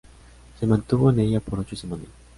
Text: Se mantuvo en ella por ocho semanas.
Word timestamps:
Se 0.59 0.65
mantuvo 0.65 1.11
en 1.11 1.19
ella 1.19 1.39
por 1.41 1.59
ocho 1.59 1.75
semanas. 1.75 2.07